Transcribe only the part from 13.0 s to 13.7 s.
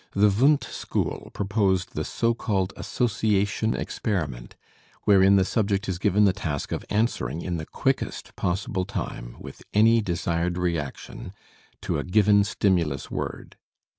word.